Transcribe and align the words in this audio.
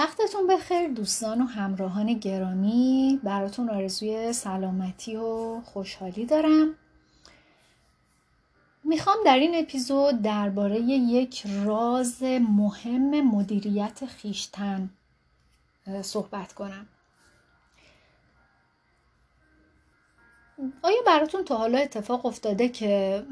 وقتتون 0.00 0.46
بخیر 0.46 0.88
دوستان 0.88 1.40
و 1.40 1.44
همراهان 1.44 2.12
گرامی. 2.14 3.20
براتون 3.22 3.70
آرزوی 3.70 4.32
سلامتی 4.32 5.16
و 5.16 5.60
خوشحالی 5.60 6.26
دارم. 6.26 6.74
می‌خوام 8.84 9.16
در 9.24 9.36
این 9.36 9.54
اپیزود 9.54 10.22
درباره 10.22 10.80
یک 10.80 11.46
راز 11.64 12.22
مهم 12.22 13.20
مدیریت 13.20 14.06
خیشتن 14.06 14.90
صحبت 16.02 16.52
کنم. 16.52 16.86
آیا 20.82 20.96
براتون 21.06 21.44
تا 21.44 21.56
حالا 21.56 21.78
اتفاق 21.78 22.26
افتاده 22.26 22.68
که 22.68 23.22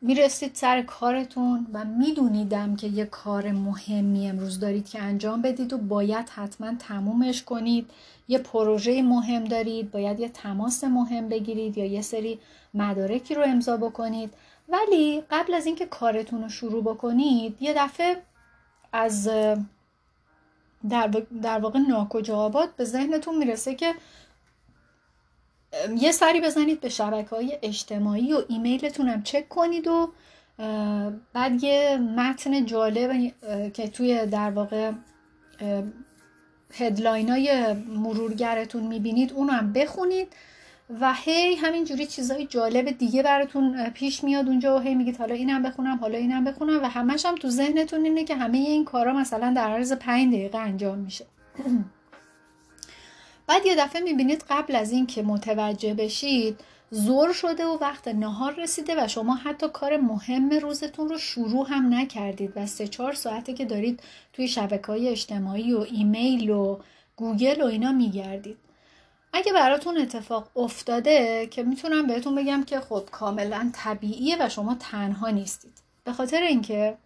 می‌رسید 0.00 0.50
سر 0.54 0.82
کارتون 0.82 1.66
و 1.72 1.84
میدونیدم 1.84 2.76
که 2.76 2.86
یه 2.86 3.04
کار 3.04 3.52
مهمی 3.52 4.28
امروز 4.28 4.60
دارید 4.60 4.88
که 4.88 5.02
انجام 5.02 5.42
بدید 5.42 5.72
و 5.72 5.78
باید 5.78 6.28
حتما 6.28 6.74
تمومش 6.78 7.42
کنید؟ 7.42 7.90
یه 8.28 8.38
پروژه 8.38 9.02
مهم 9.02 9.44
دارید 9.44 9.90
باید 9.90 10.20
یه 10.20 10.28
تماس 10.28 10.84
مهم 10.84 11.28
بگیرید 11.28 11.78
یا 11.78 11.84
یه 11.84 12.02
سری 12.02 12.38
مدارکی 12.74 13.34
رو 13.34 13.42
امضا 13.46 13.76
بکنید؟ 13.76 14.34
ولی 14.68 15.22
قبل 15.30 15.54
از 15.54 15.66
اینکه 15.66 15.86
کارتون 15.86 16.42
رو 16.42 16.48
شروع 16.48 16.82
بکنید 16.82 17.56
یه 17.60 17.74
دفعه 17.76 18.16
از 18.92 19.28
در 21.42 21.58
واقع 21.58 21.78
ناکجابات 21.78 22.76
به 22.76 22.84
ذهنتون 22.84 23.38
می‌رسه 23.38 23.74
که 23.74 23.94
یه 25.96 26.12
سری 26.12 26.40
بزنید 26.40 26.80
به 26.80 26.88
شبکه 26.88 27.30
های 27.30 27.58
اجتماعی 27.62 28.32
و 28.32 28.42
ایمیلتون 28.48 29.08
هم 29.08 29.22
چک 29.22 29.48
کنید 29.48 29.88
و 29.88 30.12
بعد 31.32 31.64
یه 31.64 31.96
متن 31.96 32.66
جالب 32.66 33.32
که 33.74 33.88
توی 33.88 34.26
در 34.26 34.50
واقع 34.50 34.92
هدلاین 36.74 37.28
های 37.28 37.72
مرورگرتون 37.72 38.82
می‌بینید 38.82 39.32
اونو 39.32 39.52
هم 39.52 39.72
بخونید 39.72 40.28
و 41.00 41.14
هی 41.14 41.54
همینجوری 41.54 42.06
چیزای 42.06 42.46
جالب 42.46 42.98
دیگه 42.98 43.22
براتون 43.22 43.90
پیش 43.90 44.24
میاد 44.24 44.48
اونجا 44.48 44.76
و 44.76 44.80
هی 44.80 44.94
میگید 44.94 45.16
حالا 45.16 45.34
اینم 45.34 45.62
بخونم 45.62 45.96
حالا 45.96 46.18
اینم 46.18 46.44
بخونم 46.44 46.82
و 46.82 46.86
همش 46.86 47.26
هم 47.26 47.34
تو 47.34 47.48
ذهنتون 47.48 48.04
اینه 48.04 48.24
که 48.24 48.36
همه 48.36 48.58
این 48.58 48.84
کارا 48.84 49.12
مثلا 49.12 49.52
در 49.56 49.70
عرض 49.70 49.92
پنج 49.92 50.34
دقیقه 50.34 50.58
انجام 50.58 50.98
میشه. 50.98 51.26
بعد 53.54 53.66
یه 53.66 53.74
دفعه 53.74 54.02
می‌بینید 54.02 54.44
قبل 54.50 54.76
از 54.76 54.92
این 54.92 55.06
که 55.06 55.22
متوجه 55.22 55.94
بشید 55.94 56.60
زور 56.90 57.32
شده 57.32 57.66
و 57.66 57.78
وقت 57.80 58.08
نهار 58.08 58.54
رسیده 58.54 59.04
و 59.04 59.08
شما 59.08 59.34
حتی 59.34 59.68
کار 59.68 59.96
مهم 59.96 60.50
روزتون 60.50 61.08
رو 61.08 61.18
شروع 61.18 61.66
هم 61.68 61.94
نکردید 61.94 62.52
و 62.56 62.66
سه 62.66 62.88
چهار 62.88 63.12
ساعته 63.12 63.52
که 63.54 63.64
دارید 63.64 64.00
توی 64.32 64.48
شبکه 64.48 64.86
های 64.86 65.08
اجتماعی 65.08 65.72
و 65.72 65.86
ایمیل 65.90 66.50
و 66.50 66.78
گوگل 67.16 67.62
و 67.62 67.66
اینا 67.66 67.92
میگردید. 67.92 68.56
اگه 69.32 69.52
براتون 69.52 69.98
اتفاق 69.98 70.48
افتاده 70.56 71.46
که 71.50 71.62
می‌تونم 71.62 72.06
بهتون 72.06 72.34
بگم 72.34 72.64
که 72.64 72.80
خب 72.80 73.08
کاملا 73.12 73.70
طبیعیه 73.74 74.36
و 74.40 74.48
شما 74.48 74.76
تنها 74.80 75.30
نیستید. 75.30 75.82
به 76.04 76.12
خاطر 76.12 76.42
اینکه 76.42 76.96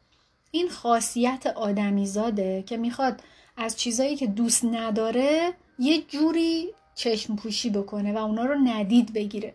این 0.51 0.69
خاصیت 0.69 1.47
آدمیزاده 1.47 2.63
که 2.67 2.77
می‌خواد 2.77 3.21
از 3.57 3.77
چیزایی 3.77 4.17
که 4.17 4.27
دوست 4.27 4.65
نداره 4.65 5.55
یه 5.79 6.03
جوری 6.03 6.69
چشم 6.95 7.37
پوشی 7.37 7.71
بکنه 7.71 8.13
و 8.13 8.19
اونا 8.19 8.45
رو 8.45 8.55
ندید 8.55 9.13
بگیره. 9.13 9.55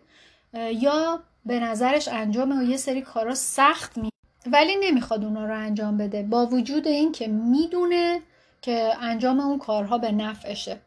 یا 0.72 1.22
به 1.46 1.60
نظرش 1.60 2.08
انجام 2.08 2.58
و 2.58 2.62
یه 2.62 2.76
سری 2.76 3.02
کارا 3.02 3.34
سخت 3.34 3.98
می 3.98 4.10
ولی 4.46 4.76
نمی‌خواد 4.80 5.24
اونا 5.24 5.46
رو 5.46 5.58
انجام 5.58 5.98
بده. 5.98 6.22
با 6.22 6.46
وجود 6.46 6.88
این 6.88 7.12
که 7.12 7.28
می‌دونه 7.28 8.20
که 8.62 8.94
انجام 9.00 9.40
اون 9.40 9.58
کارها 9.58 9.98
به 9.98 10.12
نفعشه. 10.12 10.80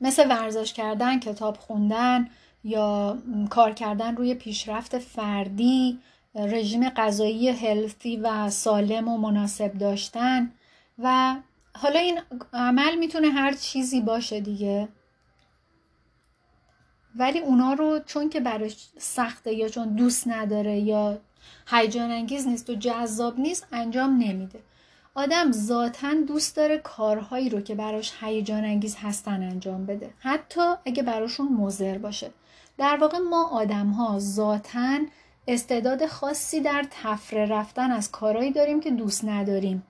مثل 0.00 0.30
ورزش 0.30 0.72
کردن 0.72 1.20
کتاب 1.20 1.56
خوندن 1.56 2.28
یا 2.64 3.18
کار 3.50 3.72
کردن 3.72 4.16
روی 4.16 4.34
پیشرفت 4.34 4.98
فردی 4.98 5.98
رژیم 6.34 6.88
غذایی 6.88 7.48
هلفی 7.48 8.16
و 8.16 8.50
سالم 8.50 9.08
و 9.08 9.18
مناسب 9.18 9.72
داشتن 9.72 10.52
و 10.98 11.36
حالا 11.76 12.00
این 12.00 12.20
عمل 12.52 12.94
می‌تونه 12.98 13.28
هر 13.30 13.52
چیزی 13.52 14.00
باشه 14.00 14.40
دیگه. 14.40 14.88
ولی 17.16 17.38
اونا 17.38 17.72
رو 17.72 18.00
چون 18.06 18.28
که 18.28 18.40
براش 18.40 18.88
سخته 18.98 19.54
یا 19.54 19.68
چون 19.68 19.94
دوست 19.94 20.28
نداره 20.28 20.78
یا 20.78 21.18
هیجان 21.66 22.10
انگیز 22.10 22.46
نیست 22.46 22.70
و 22.70 22.74
جذاب 22.74 23.38
نیست 23.40 23.66
انجام 23.72 24.10
نمیده. 24.10 24.60
آدم 25.14 25.52
ذاتا 25.52 26.14
دوست 26.14 26.56
داره 26.56 26.78
کارهایی 26.78 27.48
رو 27.48 27.60
که 27.60 27.74
براش 27.74 28.12
هیجان 28.20 28.64
انگیز 28.64 28.96
هستن 28.96 29.42
انجام 29.42 29.86
بده. 29.86 30.10
حتی 30.18 30.60
اگه 30.86 31.02
براشون 31.02 31.48
مضر 31.48 31.98
باشه. 31.98 32.30
در 32.78 32.96
واقع 32.96 33.18
ما 33.18 33.48
آدم 33.48 33.86
ها 33.90 34.18
ذاتا 34.18 34.98
استعداد 35.48 36.06
خاصی 36.06 36.60
در 36.60 36.84
تفره 36.90 37.46
رفتن 37.46 37.90
از 37.90 38.10
کارهایی 38.10 38.50
داریم 38.50 38.80
که 38.80 38.90
دوست 38.90 39.24
نداریم. 39.24 39.82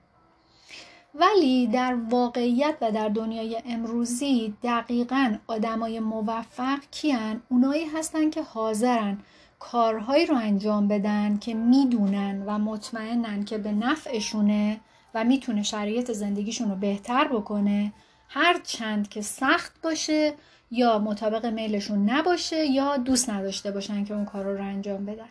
ولی 1.19 1.67
در 1.67 1.97
واقعیت 2.09 2.75
و 2.81 2.91
در 2.91 3.09
دنیای 3.09 3.61
امروزی 3.65 4.53
دقیقا 4.63 5.35
آدمای 5.47 5.99
موفق 5.99 6.79
کیان؟ 6.91 7.41
اونایی 7.49 7.85
هستن 7.85 8.29
که 8.29 8.43
حاضرن 8.43 9.17
کارهایی 9.59 10.25
رو 10.25 10.35
انجام 10.35 10.87
بدن 10.87 11.37
که 11.37 11.53
می‌دونن 11.53 12.43
و 12.45 12.57
مطمئنن 12.57 13.45
که 13.45 13.57
به 13.57 13.71
نفعشونه 13.71 14.79
و 15.13 15.23
می‌تونه 15.23 15.63
شرایط 15.63 16.11
زندگیشون 16.11 16.69
رو 16.69 16.75
بهتر 16.75 17.27
بکنه. 17.27 17.93
هر 18.29 18.59
چند 18.63 19.09
که 19.09 19.21
سخت 19.21 19.81
باشه 19.83 20.33
یا 20.71 20.99
مطابق 20.99 21.45
میلشون 21.45 22.09
نباشه 22.09 22.65
یا 22.65 22.97
دوست 22.97 23.29
نداشته 23.29 23.71
باشن 23.71 24.05
که 24.05 24.13
اون 24.13 24.25
کار 24.25 24.45
رو 24.45 24.63
انجام 24.63 25.05
بدن. 25.05 25.29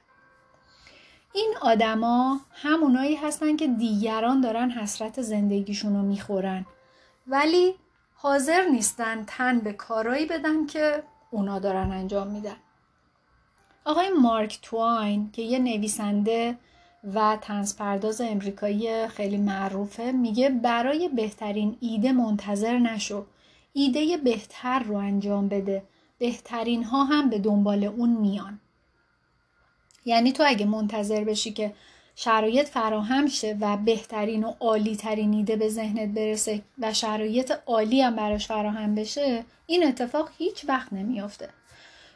این 1.34 1.54
آدما 1.60 2.40
همونایی 2.50 3.16
هستن 3.16 3.56
که 3.56 3.66
دیگران 3.66 4.40
دارن 4.40 4.70
حسرت 4.70 5.22
زندگیشون 5.22 5.96
رو 5.96 6.02
می‌خورن. 6.02 6.66
ولی 7.26 7.74
حاضر 8.14 8.64
نیستن 8.64 9.24
تن 9.26 9.60
به 9.60 9.72
کارایی 9.72 10.26
بدن 10.26 10.66
که 10.66 11.02
اونا 11.30 11.58
دارن 11.58 11.92
انجام 11.92 12.26
میدن. 12.26 12.56
آقای 13.84 14.10
مارک 14.10 14.58
تواین 14.62 15.30
که 15.32 15.42
یه 15.42 15.58
نویسنده 15.58 16.58
و 17.14 17.38
تنزپرداز 17.40 18.20
امریکایی 18.20 19.08
خیلی 19.08 19.36
معروفه 19.36 20.12
میگه 20.12 20.50
برای 20.50 21.08
بهترین 21.08 21.76
ایده 21.80 22.12
منتظر 22.12 22.78
نشو. 22.78 23.26
ایده 23.72 24.16
بهتر 24.16 24.78
رو 24.78 24.96
انجام 24.96 25.48
بده. 25.48 25.82
بهترین 26.18 26.84
ها 26.84 27.04
هم 27.04 27.30
به 27.30 27.38
دنبال 27.38 27.84
اون 27.84 28.10
میان. 28.10 28.60
یعنی 30.04 30.32
تو 30.32 30.44
اگه 30.46 30.66
منتظر 30.66 31.24
بشی 31.24 31.52
که 31.52 31.72
شرایط 32.16 32.68
فراهم 32.68 33.26
شه 33.26 33.56
و 33.60 33.76
بهترین 33.76 34.44
و 34.44 34.54
عالی 34.60 34.96
ترین 34.96 35.34
ایده 35.34 35.56
به 35.56 35.68
ذهنت 35.68 36.08
برسه 36.08 36.62
و 36.78 36.92
شرایط 36.92 37.52
عالی 37.66 38.02
هم 38.02 38.16
براش 38.16 38.46
فراهم 38.46 38.94
بشه 38.94 39.44
این 39.66 39.86
اتفاق 39.86 40.30
هیچ 40.38 40.64
وقت 40.68 40.92
نمیافته. 40.92 41.48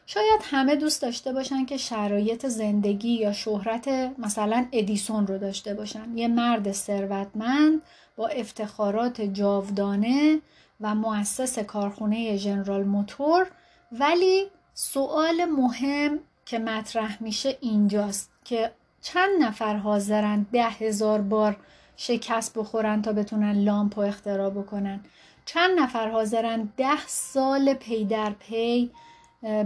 شاید 0.06 0.40
همه 0.42 0.76
دوست 0.76 1.02
داشته 1.02 1.32
باشن 1.32 1.64
که 1.64 1.76
شرایط 1.76 2.46
زندگی 2.46 3.12
یا 3.12 3.32
شهرت 3.32 3.88
مثلا 4.18 4.66
ادیسون 4.72 5.26
رو 5.26 5.38
داشته 5.38 5.74
باشن. 5.74 6.18
یه 6.18 6.28
مرد 6.28 6.72
ثروتمند 6.72 7.82
با 8.16 8.28
افتخارات 8.28 9.20
جاودانه 9.20 10.40
و 10.80 10.94
مؤسس 10.94 11.58
کارخونه 11.58 12.36
ژنرال 12.36 12.84
موتور 12.84 13.46
ولی 13.92 14.46
سوال 14.74 15.44
مهم 15.44 16.20
که 16.48 16.58
مطرح 16.58 17.22
میشه 17.22 17.58
اینجاست 17.60 18.30
که 18.44 18.70
چند 19.02 19.42
نفر 19.42 19.76
حاضرن 19.76 20.46
ده 20.52 20.68
هزار 20.68 21.20
بار 21.20 21.56
شکست 21.96 22.58
بخورن 22.58 23.02
تا 23.02 23.12
بتونن 23.12 23.52
لامپ 23.52 23.98
و 23.98 24.00
اختراع 24.00 24.50
بکنن. 24.50 25.00
چند 25.44 25.78
نفر 25.78 26.08
حاضرن 26.08 26.72
ده 26.76 27.06
سال 27.06 27.74
پی 27.74 28.04
در 28.04 28.30
پی 28.30 28.90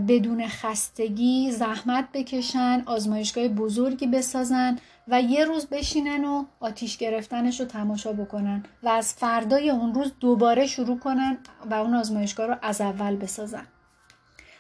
بدون 0.09 0.49
خستگی 0.49 1.51
زحمت 1.51 2.09
بکشن 2.13 2.83
آزمایشگاه 2.87 3.49
بزرگی 3.49 4.07
بسازن 4.07 4.79
و 5.09 5.23
یه 5.23 5.45
روز 5.45 5.67
بشینن 5.67 6.25
و 6.25 6.45
آتیش 6.61 6.97
گرفتنش 6.97 7.61
رو 7.61 7.67
تماشا 7.67 8.13
بکنن 8.13 8.65
و 8.83 8.89
از 8.89 9.15
فردای 9.15 9.71
اون 9.71 9.95
روز 9.95 10.13
دوباره 10.21 10.67
شروع 10.67 10.99
کنن 10.99 11.39
و 11.71 11.75
اون 11.75 11.95
آزمایشگاه 11.95 12.47
رو 12.47 12.57
از 12.63 12.81
اول 12.81 13.17
بسازن. 13.17 13.67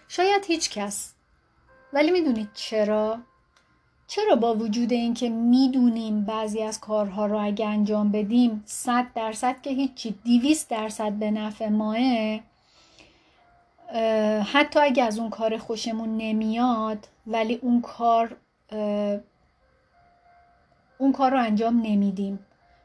شاید 0.09 0.45
هیچ 0.45 0.71
کس 0.71 1.15
ولی 1.93 2.11
می‌دونید 2.11 2.49
چرا؟ 2.55 3.19
چرا 4.07 4.37
با 4.37 4.55
وجود 4.55 4.93
اینکه 4.93 5.29
می‌دونیم 5.29 6.25
بعضی 6.25 6.63
از 6.63 6.81
کارها 6.81 7.27
رو 7.27 7.45
اگه 7.45 7.67
انجام 7.67 8.13
بدیم 8.13 8.63
صد 8.67 9.07
درصد 9.15 9.63
که 9.63 9.71
هیچی 9.71 10.15
دیویست 10.25 10.71
درصد 10.71 11.13
به 11.13 11.31
نفع 11.31 11.69
ماه 11.69 11.97
حتی 14.43 14.81
اگه 14.81 15.03
از 15.03 15.19
اون 15.19 15.31
کار 15.31 15.59
خوشمون 15.59 16.17
نمیاد 16.17 17.09
ولی 17.27 17.55
اون 17.55 17.81
کار 17.81 18.37
اون 20.99 21.13
کار 21.13 21.31
رو 21.31 21.39
انجام 21.39 21.81
نمیدیم. 21.83 22.39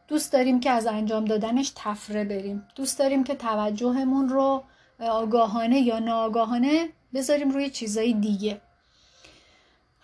دوست 0.07 0.33
داریم 0.33 0.59
که 0.59 0.69
از 0.69 0.87
انجام 0.87 1.25
دادنش 1.25 1.71
تفره 1.75 2.23
بریم. 2.23 2.67
دوست 2.75 2.99
داریم 2.99 3.23
که 3.23 3.35
توجهمون 3.35 4.29
رو 4.29 4.63
آگاهانه 4.99 5.79
یا 5.79 5.99
ناآگاهانه 5.99 6.89
بذاریم 7.13 7.49
روی 7.49 7.69
چیزای 7.69 8.13
دیگه. 8.13 8.61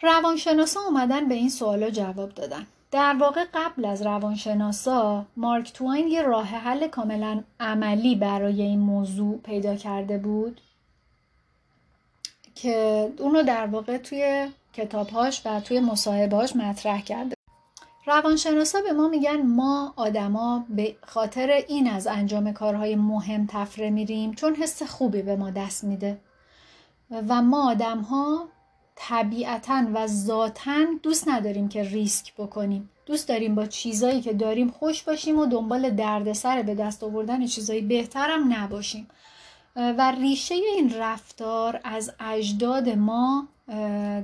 روانشناسا 0.03 0.79
اومدن 0.79 1.27
به 1.27 1.35
این 1.35 1.49
سوالا 1.49 1.89
جواب 1.89 2.33
دادن. 2.33 2.67
در 2.91 3.15
واقع 3.19 3.45
قبل 3.53 3.85
از 3.85 4.01
روانشناسا 4.01 5.25
مارک 5.37 5.73
توین 5.73 6.07
یه 6.07 6.21
راه 6.21 6.45
حل 6.45 6.87
کاملا 6.87 7.43
عملی 7.59 8.15
برای 8.15 8.61
این 8.61 8.79
موضوع 8.79 9.37
پیدا 9.37 9.75
کرده 9.75 10.17
بود 10.17 10.61
که 12.55 13.09
اونو 13.19 13.43
در 13.43 13.65
واقع 13.65 13.97
توی 13.97 14.47
کتابهاش 14.73 15.41
و 15.45 15.59
توی 15.59 15.79
مصاحبهاش 15.79 16.55
مطرح 16.55 17.01
کرده. 17.01 17.35
روانشناسا 18.05 18.81
به 18.81 18.93
ما 18.93 19.07
میگن 19.07 19.41
ما 19.41 19.93
آدما 19.95 20.65
به 20.69 20.95
خاطر 21.01 21.49
این 21.67 21.89
از 21.89 22.07
انجام 22.07 22.53
کارهای 22.53 22.95
مهم 22.95 23.47
تفره 23.49 23.89
میریم 23.89 24.33
چون 24.33 24.55
حس 24.55 24.83
خوبی 24.83 25.21
به 25.21 25.35
ما 25.35 25.49
دست 25.51 25.83
میده 25.83 26.17
و 27.11 27.41
ما 27.41 27.71
آدم 27.71 27.99
ها 27.99 28.47
طبیعتا 28.95 29.85
و 29.93 30.07
ذاتا 30.07 30.85
دوست 31.03 31.27
نداریم 31.27 31.69
که 31.69 31.83
ریسک 31.83 32.33
بکنیم. 32.33 32.89
دوست 33.05 33.27
داریم 33.27 33.55
با 33.55 33.65
چیزایی 33.65 34.21
که 34.21 34.33
داریم 34.33 34.69
خوش 34.69 35.03
باشیم 35.03 35.39
و 35.39 35.45
دنبال 35.45 35.89
دردسر 35.89 36.61
به 36.61 36.75
دست 36.75 37.03
آوردن 37.03 37.45
چیزایی 37.45 37.81
بهترم 37.81 38.53
نباشیم. 38.53 39.07
و 39.75 40.11
ریشه 40.11 40.55
این 40.55 40.93
رفتار 40.97 41.81
از 41.83 42.13
اجداد 42.19 42.89
ما 42.89 43.47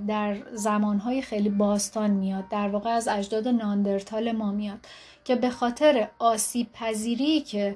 در 0.08 0.38
زمانهای 0.54 1.22
خیلی 1.22 1.50
باستان 1.50 2.10
میاد. 2.10 2.48
در 2.50 2.70
واقع 2.70 2.90
از 2.90 3.08
اجداد 3.08 3.48
ناندرتال 3.48 4.32
ما 4.32 4.52
میاد 4.52 4.80
که 5.24 5.36
به 5.36 5.50
خاطر 5.50 6.08
آسیب 6.20 6.68
پذیری 6.74 7.42
که 7.42 7.76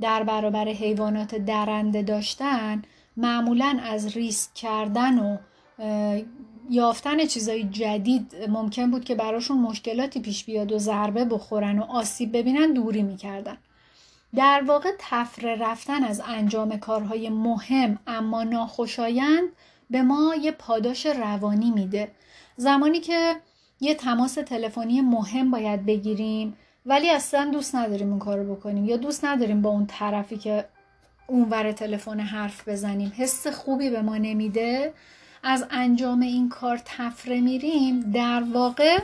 در 0.00 0.22
برابر 0.22 0.68
حیوانات 0.68 1.34
درنده 1.34 2.02
داشتن 2.02 2.82
معمولا 3.16 3.78
از 3.82 4.16
ریسک 4.16 4.54
کردن 4.54 5.18
و 5.18 5.36
یافتن 6.70 7.26
چیزای 7.26 7.64
جدید 7.64 8.36
ممکن 8.48 8.90
بود 8.90 9.04
که 9.04 9.14
براشون 9.14 9.58
مشکلاتی 9.58 10.20
پیش 10.20 10.44
بیاد 10.44 10.72
و 10.72 10.78
ضربه 10.78 11.24
بخورن 11.24 11.78
و 11.78 11.82
آسیب 11.82 12.36
ببینن 12.36 12.72
دوری 12.72 13.02
می‌کردن. 13.02 13.56
در 14.34 14.62
واقع 14.66 14.90
تفره 14.98 15.54
رفتن 15.54 16.04
از 16.04 16.22
انجام 16.26 16.76
کارهای 16.76 17.30
مهم 17.30 17.98
اما 18.06 18.42
ناخوشایند 18.42 19.48
به 19.90 20.02
ما 20.02 20.34
یه 20.42 20.52
پاداش 20.52 21.06
روانی 21.06 21.70
میده. 21.70 22.10
زمانی 22.56 23.00
که 23.00 23.36
یه 23.80 23.94
تماس 23.94 24.34
تلفنی 24.34 25.00
مهم 25.00 25.50
باید 25.50 25.86
بگیریم 25.86 26.56
ولی 26.86 27.10
اصلا 27.10 27.50
دوست 27.52 27.74
نداریم 27.74 28.10
اون 28.10 28.18
کارو 28.18 28.54
بکنیم 28.54 28.84
یا 28.84 28.96
دوست 28.96 29.24
نداریم 29.24 29.62
با 29.62 29.70
اون 29.70 29.86
طرفی 29.86 30.36
که 30.36 30.64
اونور 31.26 31.72
تلفن 31.72 32.20
حرف 32.20 32.68
بزنیم 32.68 33.12
حس 33.16 33.46
خوبی 33.46 33.90
به 33.90 34.02
ما 34.02 34.16
نمیده. 34.16 34.92
از 35.42 35.66
انجام 35.70 36.20
این 36.20 36.48
کار 36.48 36.80
تفره 36.84 37.40
میریم 37.40 38.00
در 38.00 38.42
واقع 38.52 38.98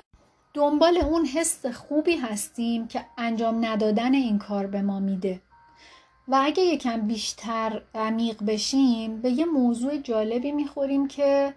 دنبال 0.54 0.98
اون 0.98 1.24
حس 1.26 1.66
خوبی 1.66 2.16
هستیم 2.16 2.88
که 2.88 3.04
انجام 3.18 3.64
ندادن 3.64 4.14
این 4.14 4.38
کار 4.38 4.66
به 4.66 4.82
ما 4.82 5.00
میده. 5.00 5.40
و 6.28 6.40
اگه 6.42 6.62
یکم 6.62 7.00
بیشتر 7.00 7.82
عمیق 7.94 8.44
بشیم 8.46 9.20
به 9.20 9.30
یه 9.30 9.44
موضوع 9.44 9.96
جالبی 9.96 10.52
می‌خوریم 10.52 11.08
که 11.08 11.54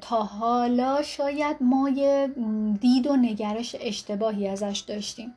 تا 0.00 0.22
حالا 0.22 1.02
شاید 1.02 1.56
ما 1.60 1.88
یه 1.88 2.30
دید 2.80 3.06
و 3.06 3.16
نگرش 3.16 3.76
اشتباهی 3.80 4.48
ازش 4.48 4.84
داشتیم. 4.86 5.34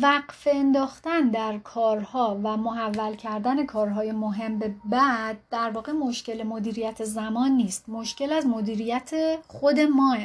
وقف 0.00 0.48
انداختن 0.52 1.28
در 1.28 1.58
کارها 1.58 2.40
و 2.44 2.56
محول 2.56 3.14
کردن 3.14 3.66
کارهای 3.66 4.12
مهم 4.12 4.58
به 4.58 4.74
بعد 4.84 5.38
در 5.50 5.70
واقع 5.70 5.92
مشکل 5.92 6.42
مدیریت 6.42 7.04
زمان 7.04 7.50
نیست. 7.50 7.88
مشکل 7.88 8.32
از 8.32 8.46
مدیریت 8.46 9.38
خود 9.48 9.80
ماه. 9.80 10.18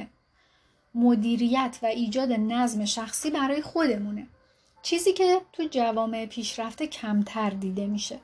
مدیریت 0.96 1.80
و 1.84 1.86
ایجاد 1.86 2.32
نظم 2.32 2.86
شخصی 2.86 3.32
برای 3.32 3.62
خودمونه. 3.62 4.28
چیزی 4.82 5.14
که 5.14 5.42
تو 5.54 5.64
جوامع 5.72 6.26
پیشرفته 6.26 6.88
کمتر 6.88 7.50
دیده 7.50 7.88
میشه. 7.88 8.20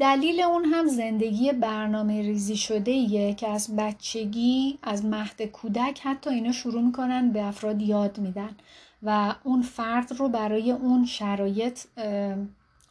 دلیل 0.00 0.40
اون 0.40 0.64
هم 0.64 0.86
زندگی 0.86 1.52
برنامه 1.52 2.22
ریزی 2.22 2.56
شده 2.56 2.90
ایه 2.90 3.34
که 3.34 3.48
از 3.48 3.76
بچگی 3.76 4.78
از 4.82 5.04
مهد 5.04 5.42
کودک 5.42 6.00
حتی 6.02 6.30
اینا 6.30 6.52
شروع 6.52 6.82
می‌کنن 6.82 7.32
به 7.32 7.44
افراد 7.44 7.82
یاد 7.82 8.18
میدن. 8.18 8.56
و 9.02 9.34
اون 9.44 9.62
فرد 9.62 10.12
رو 10.12 10.28
برای 10.28 10.70
اون 10.70 11.06
شرایط 11.06 11.80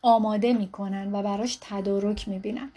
آماده 0.01 0.53
می‌کنن 0.53 1.15
و 1.15 1.23
براش 1.23 1.57
تدارک 1.61 2.27
می‌بینن. 2.27 2.71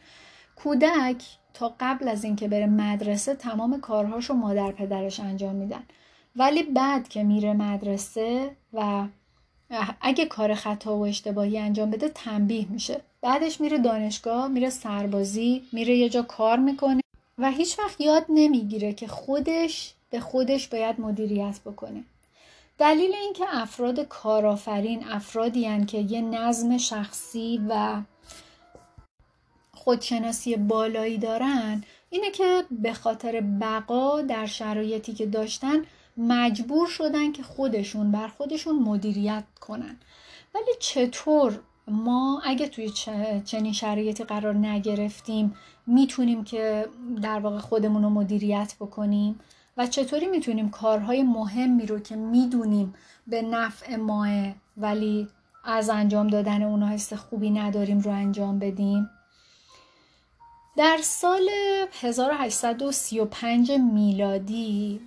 کودک 0.57 1.25
تا 1.55 1.75
قبل 1.81 2.09
از 2.09 2.25
اینکه 2.25 2.49
بره 2.49 2.67
مدرسه 2.67 3.35
تمام 3.35 3.81
کارهاش 3.81 4.31
رو 4.31 4.35
مادر 4.35 4.73
پدرش 4.73 5.21
انجام 5.21 5.55
میدن. 5.55 5.83
ولی 6.37 6.63
بعد 6.63 7.09
که 7.09 7.23
میره 7.23 7.53
مدرسه 7.53 8.51
و 8.73 9.07
اگه 10.01 10.27
کار 10.27 10.55
خطا 10.55 10.97
و 10.97 11.07
اشتباهی 11.07 11.59
انجام 11.59 11.91
بده 11.91 12.09
تنبیه 12.09 12.67
میشه. 12.71 13.01
بعدش 13.23 13.61
میره 13.61 13.79
دانشگاه 13.79 14.49
میره 14.49 14.71
سربازی 14.71 15.63
میره 15.73 15.97
یه 15.97 16.09
جا 16.09 16.23
کار 16.23 16.59
می‌کنه 16.59 17.01
و 17.39 17.51
هیچ 17.51 17.79
وقت 17.79 18.01
یاد 18.01 18.25
نمی‌گیره 18.29 18.93
که 18.93 19.07
خودش 19.07 19.95
به 20.11 20.21
خودش 20.21 20.69
باید 20.69 21.01
مدیریت 21.01 21.61
بکنه. 21.61 22.05
دلیل 22.79 23.15
اینکه 23.15 23.45
افراد 23.49 24.01
کارآفرین 24.01 25.05
افرادی 25.09 25.85
که 25.85 25.99
یه 25.99 26.21
نظم 26.21 26.79
شخصی 26.79 27.61
و 27.69 28.03
خودشناسی 29.75 30.57
بالایی 30.57 31.19
دارن 31.19 31.85
اینه 32.11 32.31
که 32.31 32.65
به 32.71 32.93
خاطر 32.93 33.41
بقا 33.41 34.23
در 34.23 34.47
شرایطی 34.47 35.13
که 35.13 35.27
داشتن 35.27 35.83
مجبور 36.17 36.87
شدن 36.87 37.33
که 37.33 37.43
خودشون 37.43 38.13
بر 38.13 38.29
خودشون 38.29 38.79
مدیریت 38.79 39.45
کنن. 39.61 39.97
ولی 40.55 40.73
چطور 40.81 41.61
ما 41.89 42.43
اگه 42.45 42.69
توی 42.69 42.91
چنین 43.45 43.73
شرایطی 43.73 44.25
قرار 44.25 44.55
نگرفتیم 44.55 45.55
می‌تونیم 45.87 46.45
که 46.45 46.89
در 47.23 47.41
واقع 47.41 47.59
خودمون 47.59 48.03
رو 48.03 48.11
مدیریت 48.11 48.75
بکنیم؟ 48.81 49.41
و 49.77 49.87
چطوری 49.87 50.27
می‌تونیم 50.27 50.71
کارهای 50.71 51.23
مهمی 51.23 51.87
رو 51.87 51.99
که 51.99 52.17
می‌دونیم 52.17 52.95
به 53.27 53.43
نفع 53.43 53.97
ماه 53.97 54.29
ولی 54.77 55.29
از 55.65 55.91
انجام 55.91 56.27
دادن 56.27 56.63
اونا 56.63 56.89
حس 56.89 57.13
خوبی 57.13 57.51
نداریم 57.51 58.01
رو 58.01 58.11
انجام 58.11 58.59
بدیم؟ 58.59 59.11
در 60.77 60.99
سال 61.03 61.49
1835 62.01 63.73
میلادی 63.73 65.01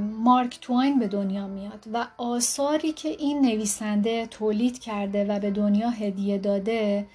مارک 0.00 0.60
توین 0.60 0.98
به 0.98 1.08
دنیا 1.08 1.46
میاد 1.46 1.84
و 1.92 2.06
آثاری 2.18 2.92
که 2.92 3.08
این 3.08 3.40
نویسنده 3.40 4.26
تولید 4.26 4.78
کرده 4.78 5.24
و 5.24 5.38
به 5.38 5.50
دنیا 5.50 5.90
هدیه 5.90 6.38
داده 6.38 7.06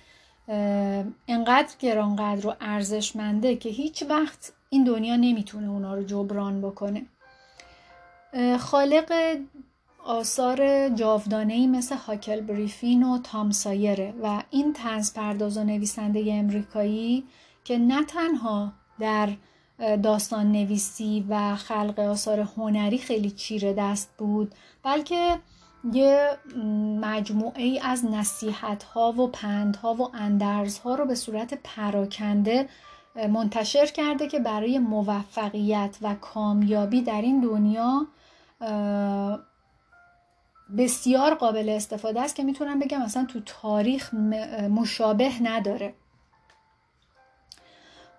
انقدر 1.28 1.74
گرانقدر 1.80 2.48
و 2.48 2.56
ارزشمنده 2.62 3.56
که 3.56 3.70
هیچ 3.70 4.04
وقت 4.10 4.54
این 4.74 4.84
دنیا 4.84 5.16
نمی‌تونه 5.16 5.70
اونا 5.70 5.94
رو 5.96 6.04
جبران 6.04 6.62
بکنه. 6.62 7.06
خالق 8.60 9.38
آثار 10.06 10.90
جاودانه 10.90 11.54
ای 11.54 11.68
مثل 11.68 11.96
هاکل 11.96 12.42
بریفین 12.42 13.04
و 13.04 13.18
تام 13.18 13.52
سایره 13.52 14.14
و 14.24 14.44
این 14.50 14.74
تنز 14.74 15.14
پرداز 15.14 15.58
و 15.58 15.64
نویسنده 15.64 16.26
امریکایی 16.34 17.24
که 17.64 17.78
نه 17.78 18.06
تنها 18.06 18.74
در 19.00 19.30
داستان 20.04 20.52
نویسی 20.52 21.26
و 21.30 21.56
خلق 21.56 22.00
آثار 22.00 22.40
هنری 22.40 22.98
خیلی 22.98 23.32
چیره 23.32 23.74
دست 23.74 24.10
بود 24.18 24.56
بلکه 24.84 25.40
یه 25.94 26.38
مجموعه 27.02 27.64
ای 27.64 27.80
از 27.80 28.06
نصیحت 28.06 28.84
ها 28.84 29.12
و 29.12 29.28
پند 29.28 29.76
ها 29.76 29.94
و 29.94 30.16
اندرز 30.16 30.80
ها 30.80 30.96
رو 30.96 31.06
به 31.06 31.16
صورت 31.16 31.54
پراکنده 31.64 32.70
منتشر 33.16 33.86
کرده 33.86 34.28
که 34.28 34.40
برای 34.40 34.80
موفقیت 34.80 35.98
و 36.02 36.16
کامیابی 36.16 37.02
در 37.02 37.22
این 37.22 37.42
دنیا 37.42 38.08
بسیار 40.78 41.36
قابل 41.36 41.70
استفاده 41.70 42.22
است 42.22 42.36
که 42.36 42.44
می‌تونم 42.44 42.80
بگم 42.80 43.02
اصلا 43.02 43.26
تو 43.26 43.40
تاریخ 43.46 44.14
مشابه 44.70 45.44
نداره. 45.44 45.94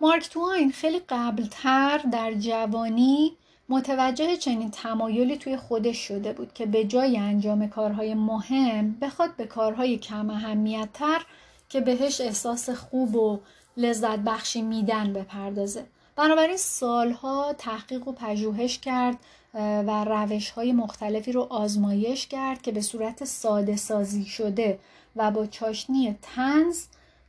مارک 0.01 0.31
توین 0.31 0.73
خیلی 0.73 1.01
قبلتر 1.09 1.99
در 2.13 2.35
جوانی 2.35 3.37
متوجه 3.69 4.37
چنین 4.37 4.71
تمایلی 4.71 5.37
توی 5.37 5.57
خودش 5.57 5.97
شده 5.97 6.33
بود 6.33 6.53
که 6.53 6.67
به 6.67 6.85
جای 6.85 7.19
انجام 7.19 7.69
کارهای 7.69 8.15
مهم 8.15 8.97
بخواد 9.01 9.37
به 9.37 9.47
کارهای 9.47 9.99
کم 9.99 10.31
اهمیت 10.31 10.89
تر 10.95 11.23
که 11.69 11.81
بهش 11.81 12.21
احساس 12.21 12.71
خوب 12.71 13.17
و 13.17 13.41
لذت 13.77 14.19
بخشی 14.19 14.63
میدن 14.63 15.13
بپردازه. 15.13 15.85
بنابراین 16.17 16.57
سالها 16.57 17.55
تحقیق 17.59 18.09
و 18.09 18.13
پژوهش 18.13 18.79
کرد 18.79 19.17
و 19.55 20.05
روش 20.05 20.51
های 20.51 20.73
مختلفی 20.73 21.33
رو 21.33 21.47
آزمایش 21.51 22.27
کرد 22.27 22.63
که 22.63 22.73
به 22.73 22.81
صورت 22.81 23.25
ساده 23.25 23.77
سازی 23.77 24.25
شده 24.25 24.79
و 25.17 25.31
با 25.31 25.47
چاشنی 25.47 26.17
تنز 26.23 26.85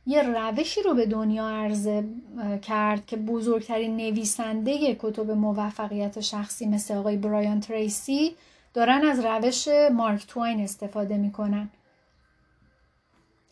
یه 0.06 0.22
روشی 0.22 0.82
رو 0.82 0.94
به 0.94 1.06
دنیا 1.06 1.48
عرضه 1.48 2.04
کرد 2.62 3.06
که 3.06 3.16
بزرگترین 3.16 3.96
نویسنده 3.96 4.94
کتب 4.94 5.30
موفقیت 5.30 6.20
شخصی 6.20 6.66
مثل 6.66 6.94
آقای 6.94 7.16
برایان 7.16 7.60
تریسی 7.60 8.34
دارن 8.74 9.04
از 9.04 9.24
روش 9.24 9.68
مارک 9.92 10.26
توین 10.26 10.60
استفاده 10.60 11.16
می‌کنن. 11.16 11.70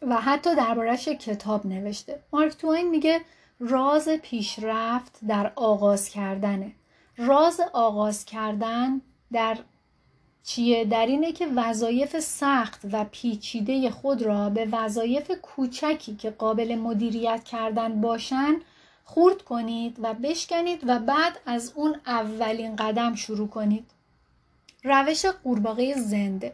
و 0.09 0.16
حتی 0.21 0.54
دربارهش 0.54 1.09
کتاب 1.09 1.66
نوشته. 1.66 2.21
مارک 2.32 2.52
توین 2.52 2.90
میگه 2.90 3.21
راز 3.61 4.09
پیشرفت 4.09 5.18
در 5.28 5.52
آغاز 5.56 6.09
کردنه. 6.09 6.73
راز 7.16 7.61
آغاز 7.73 8.25
کردن 8.25 9.00
در 9.32 9.59
چیه؟ 10.44 10.85
در 10.85 11.06
اینه 11.06 11.32
که 11.32 11.47
وظایف 11.56 12.21
سخت 12.21 12.80
و 12.92 13.04
پیچیده 13.04 13.90
خود 13.90 14.23
را 14.23 14.50
به 14.50 14.68
وظایف 14.73 15.30
کوچکی 15.42 16.16
که 16.16 16.30
قابل 16.30 16.75
مدیریت 16.75 17.44
کردن 17.44 18.00
باشن 18.00 18.54
خورد 19.04 19.42
کنید 19.42 19.97
و 20.02 20.14
بشکنید 20.14 20.82
و 20.87 20.99
بعد 20.99 21.38
از 21.47 21.73
اون 21.75 22.00
اولین 22.06 22.76
قدم 22.76 23.14
شروع 23.14 23.49
کنید. 23.49 23.90
روش 24.85 25.26
قورباغه 25.26 25.94
زنده. 25.94 26.52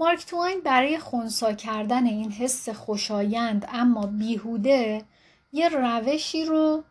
مارک 0.00 0.26
توین 0.26 0.60
برای 0.60 0.98
خونسا 0.98 1.52
کردن 1.52 2.06
این 2.06 2.32
حس 2.32 2.68
خوشایند 2.68 3.68
اما 3.72 4.06
بیهوده 4.06 5.04
یه 5.52 5.68
روشی 5.68 6.44
رو 6.44 6.84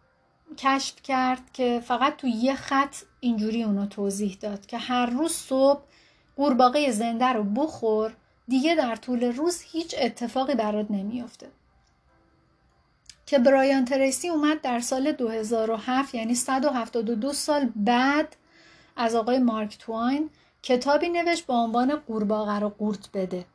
کشف 0.57 1.01
کرد 1.01 1.51
که 1.53 1.81
فقط 1.85 2.17
تو 2.17 2.27
یه 2.27 2.55
خط 2.55 2.95
اینجوری 3.19 3.63
اونو 3.63 3.85
توضیح 3.85 4.37
داد 4.41 4.65
که 4.65 4.77
هر 4.77 5.05
روز 5.05 5.31
صبح 5.31 5.81
قورباغه 6.35 6.91
زنده 6.91 7.25
رو 7.25 7.43
بخور 7.43 8.13
دیگه 8.47 8.75
در 8.75 8.95
طول 8.95 9.23
روز 9.23 9.61
هیچ 9.61 9.95
اتفاقی 9.99 10.55
برات 10.55 10.91
نمیافته. 10.91 11.47
که 13.25 13.39
برایان 13.39 13.85
تریسی 13.85 14.29
اومد 14.29 14.61
در 14.61 14.79
سال 14.79 15.11
2007 15.11 16.15
یعنی 16.15 16.35
172 16.35 17.33
سال 17.33 17.69
بعد 17.75 18.35
از 18.95 19.15
آقای 19.15 19.39
مارک 19.39 19.77
توین 19.77 20.29
کتابی 20.63 21.09
نوشت 21.09 21.45
با 21.45 21.55
عنوان 21.63 21.95
قورباغه 21.95 22.59
رو 22.59 22.69
قورت 22.69 23.09
بده 23.13 23.45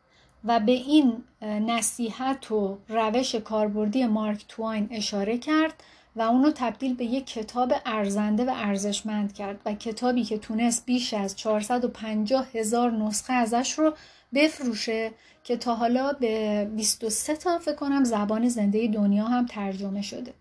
و 0.45 0.61
به 0.61 0.73
این 0.73 1.25
نصیحت 1.43 2.53
و 2.53 2.79
روش 2.89 3.35
کاربردی 3.35 4.07
مارک 4.07 4.45
توین 4.49 4.89
اشاره 4.91 5.39
کرد 5.39 5.75
و 6.17 6.23
اونو 6.23 6.51
تبدیل 6.55 6.95
به 6.95 7.05
یک 7.05 7.27
کتاب 7.27 7.73
ارزنده 7.87 8.45
و 8.45 8.53
ارزشمند 8.55 9.33
کرد 9.33 9.61
و 9.67 9.75
کتابی 9.75 10.25
که 10.25 10.39
تونست 10.39 10.87
بیش 10.87 11.15
از 11.15 11.37
450 11.37 12.47
هزار 12.55 12.91
نسخه 12.91 13.33
ازش 13.33 13.73
رو 13.79 13.95
بفروشه 14.35 15.13
که 15.45 15.57
تا 15.57 15.75
حالا 15.75 16.13
به 16.13 16.65
23 16.77 17.37
تا 17.37 17.59
فکر 17.59 17.75
کنم 17.75 18.05
زبان 18.05 18.49
زنده 18.49 18.89
دنیا 18.89 19.25
هم 19.25 19.47
ترجمه 19.47 20.03
شده. 20.03 20.35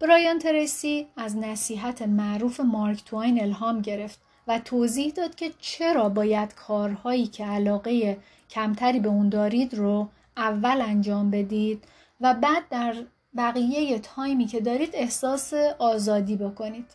برایان 0.00 0.38
تریسی 0.38 1.06
از 1.16 1.36
نصیحت 1.36 2.02
معروف 2.02 2.60
مارک 2.60 3.04
توین 3.04 3.42
الهام 3.42 3.80
گرفت 3.80 4.25
و 4.46 4.58
توضیح 4.58 5.12
داد 5.12 5.34
که 5.34 5.50
چرا 5.58 6.08
باید 6.08 6.54
کارهایی 6.54 7.26
که 7.26 7.44
علاقه 7.44 8.18
کمتری 8.50 9.00
به 9.00 9.08
اون 9.08 9.28
دارید 9.28 9.74
رو 9.74 10.08
اول 10.36 10.80
انجام 10.80 11.30
بدید 11.30 11.84
و 12.20 12.34
بعد 12.34 12.68
در 12.70 12.94
بقیه 13.36 13.98
تایمی 13.98 14.46
که 14.46 14.60
دارید 14.60 14.90
احساس 14.92 15.54
آزادی 15.78 16.36
بکنید. 16.36 16.86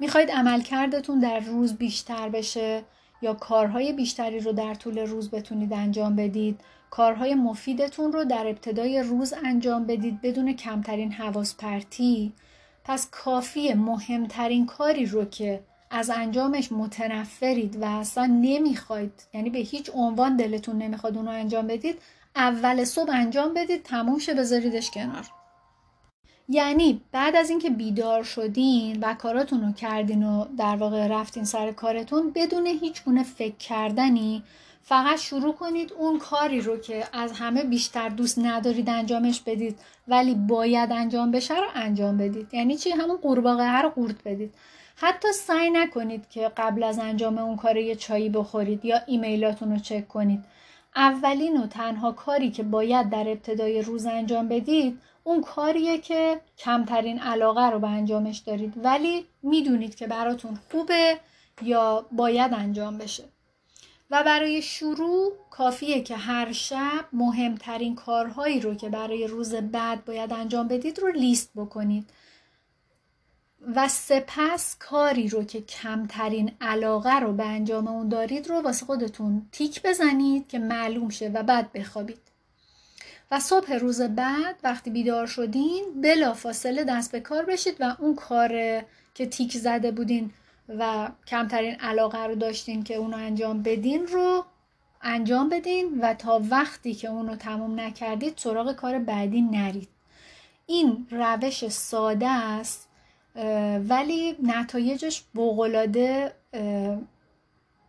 می‌خواید 0.00 0.30
عملکردتون 0.30 1.20
در 1.20 1.40
روز 1.40 1.74
بیشتر 1.74 2.28
بشه 2.28 2.82
یا 3.22 3.34
کارهای 3.34 3.92
بیشتری 3.92 4.40
رو 4.40 4.52
در 4.52 4.74
طول 4.74 4.98
روز 4.98 5.30
بتونید 5.30 5.72
انجام 5.72 6.16
بدید؟ 6.16 6.60
کارهای 6.90 7.34
مفیدتون 7.34 8.12
رو 8.12 8.24
در 8.24 8.46
ابتدای 8.46 9.02
روز 9.02 9.34
انجام 9.44 9.86
بدید 9.86 10.20
بدون 10.20 10.52
کمترین 10.52 11.12
حواس 11.12 11.56
پرتی 11.56 12.32
پس 12.84 13.08
کافی 13.10 13.74
مهمترین 13.74 14.66
کاری 14.66 15.06
رو 15.06 15.24
که 15.24 15.60
از 15.90 16.10
انجامش 16.10 16.72
متنفرید 16.72 17.76
و 17.82 17.84
اصلا 17.84 18.26
نمی‌خواید 18.26 19.12
یعنی 19.34 19.50
به 19.50 19.58
هیچ 19.58 19.90
عنوان 19.94 20.36
دلتون 20.36 20.78
نمی‌خواد 20.78 21.16
اون 21.16 21.26
رو 21.26 21.32
انجام 21.32 21.66
بدید 21.66 21.98
اول 22.36 22.84
صبح 22.84 23.10
انجام 23.10 23.54
بدید 23.54 23.82
تموم 23.82 24.18
شه 24.18 24.34
بذاریدش 24.34 24.90
کنار. 24.90 25.26
یعنی 26.48 27.00
بعد 27.12 27.36
از 27.36 27.50
اینکه 27.50 27.70
بیدار 27.70 28.22
شدین 28.22 28.98
و 29.00 29.14
کاراتون 29.14 29.62
رو 29.62 29.72
کردین 29.72 30.22
و 30.22 30.44
در 30.58 30.76
واقع 30.76 31.06
رفتین 31.06 31.44
سر 31.44 31.72
کارتون 31.72 32.30
بدون 32.34 32.66
هیچ 32.66 33.04
گونه 33.04 33.22
فکر 33.22 33.56
کردنی 33.56 34.42
فقط 34.82 35.18
شروع 35.18 35.54
کنید 35.54 35.92
اون 35.92 36.18
کاری 36.18 36.60
رو 36.60 36.76
که 36.76 37.04
از 37.12 37.32
همه 37.32 37.64
بیشتر 37.64 38.08
دوست 38.08 38.38
ندارید 38.38 38.88
انجامش 38.88 39.40
بدید 39.40 39.78
ولی 40.08 40.34
باید 40.34 40.92
انجام 40.92 41.30
بشه 41.30 41.54
رو 41.54 41.66
انجام 41.74 42.16
بدید. 42.16 42.54
یعنی 42.54 42.76
چی؟ 42.76 42.90
همون 42.90 43.16
قورباغه 43.16 43.82
رو 43.82 43.88
قورت 43.88 44.16
بدید. 44.24 44.54
حتی 44.98 45.32
سعی 45.32 45.70
نکنید 45.70 46.28
که 46.28 46.52
قبل 46.56 46.82
از 46.82 46.98
انجام 46.98 47.38
اون 47.38 47.56
کار 47.56 47.76
یه 47.76 47.96
چایی 47.96 48.28
بخورید 48.28 48.84
یا 48.84 49.00
ایمیلاتون 49.06 49.70
رو 49.70 49.78
چک 49.78 50.08
کنید. 50.08 50.44
اولین 50.96 51.56
و 51.62 51.66
تنها 51.66 52.12
کاری 52.12 52.50
که 52.50 52.62
باید 52.62 53.10
در 53.10 53.28
ابتدای 53.28 53.82
روز 53.82 54.06
انجام 54.06 54.48
بدید 54.48 55.00
اون 55.24 55.42
کاریه 55.42 55.98
که 55.98 56.40
کمترین 56.58 57.18
علاقه 57.18 57.70
رو 57.70 57.78
به 57.78 57.88
انجامش 57.88 58.38
دارید. 58.38 58.74
ولی 58.76 59.26
می‌دونید 59.42 59.94
که 59.94 60.06
براتون 60.06 60.58
خوبه 60.70 61.18
یا 61.62 62.06
باید 62.12 62.54
انجام 62.54 62.98
بشه. 62.98 63.24
و 64.10 64.22
برای 64.22 64.62
شروع 64.62 65.32
کافیه 65.50 66.02
که 66.02 66.16
هر 66.16 66.52
شب 66.52 67.04
مهمترین 67.12 67.94
کارهایی 67.94 68.60
رو 68.60 68.74
که 68.74 68.88
برای 68.88 69.26
روز 69.26 69.54
بعد 69.54 70.04
باید 70.04 70.32
انجام 70.32 70.68
بدید 70.68 70.98
رو 70.98 71.12
لیست 71.12 71.50
بکنید. 71.56 72.10
و 73.74 73.88
سپس 73.88 74.76
کاری 74.78 75.28
رو 75.28 75.44
که 75.44 75.62
کمترین 75.62 76.52
علاقه 76.60 77.20
رو 77.20 77.32
به 77.32 77.44
انجام 77.46 77.88
اون 77.88 78.08
دارید 78.08 78.48
رو 78.48 78.60
واسه 78.60 78.86
خودتون 78.86 79.48
تیک 79.52 79.82
بزنید 79.82 80.48
که 80.48 80.58
معلوم 80.58 81.08
شه 81.08 81.28
و 81.28 81.42
بعد 81.42 81.72
بخوابید. 81.72 82.18
و 83.30 83.40
صبح 83.40 83.72
روز 83.72 84.02
بعد 84.02 84.56
وقتی 84.64 84.90
بیدار 84.90 85.26
شدین 85.26 85.84
بلا 86.02 86.34
فاصله 86.34 86.84
دست 86.84 87.12
به 87.12 87.20
کار 87.20 87.44
بشید 87.44 87.76
و 87.80 87.96
اون 87.98 88.14
کار 88.14 88.48
که 89.14 89.26
تیک 89.26 89.56
زده 89.56 89.90
بودین 89.90 90.30
و 90.68 91.10
کمترین 91.26 91.74
علاقه 91.74 92.22
رو 92.26 92.34
داشتین 92.34 92.82
که 92.82 92.94
اونو 92.94 93.16
انجام 93.16 93.62
بدین 93.62 94.06
رو 94.06 94.44
انجام 95.02 95.48
بدین 95.48 96.00
و 96.00 96.14
تا 96.14 96.42
وقتی 96.50 96.94
که 96.94 97.08
اونو 97.08 97.36
تموم 97.36 97.80
نکردید 97.80 98.34
سراغ 98.36 98.72
کار 98.72 98.98
بعدی 98.98 99.40
نرید. 99.40 99.88
این 100.66 101.06
روش 101.10 101.68
ساده 101.68 102.28
است 102.28 102.85
ولی 103.88 104.36
نتایجش 104.42 105.24
بغلاده 105.34 106.32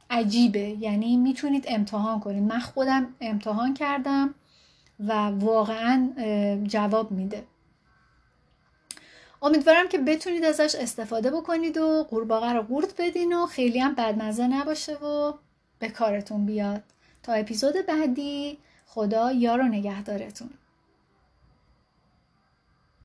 عجیبه. 0.10 0.60
یعنی 0.80 1.18
می‌تونید 1.18 1.66
امتحان 1.68 2.20
کنید. 2.20 2.44
من 2.44 2.60
خودم 2.60 3.16
امتحان 3.22 3.74
کردم 3.74 4.36
و 5.00 5.13
واقعا 5.27 6.10
جواب 6.63 7.12
میده. 7.12 7.44
امیدوارم 9.42 9.88
که 9.88 9.98
بتونید 9.98 10.44
ازش 10.44 10.75
استفاده 10.75 11.32
بکنید 11.32 11.77
و 11.77 12.04
قورباغه 12.04 12.54
رو 12.54 12.62
قورت 12.62 12.94
بدین 13.01 13.34
و 13.34 13.46
خیلی 13.46 13.80
هم 13.80 13.96
بدمزه 13.96 14.48
نباشه 14.48 14.94
و 14.94 15.34
به 15.80 15.89
کارتون 15.89 16.46
بیاد. 16.46 16.84
تا 17.24 17.34
اپیزود 17.34 17.74
بعدی 17.88 18.58
خدا 18.86 19.32
یار 19.32 19.60
و 19.60 19.63
نگهدارتون. 19.63 20.50